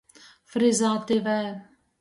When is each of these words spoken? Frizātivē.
Frizātivē. 0.55 1.39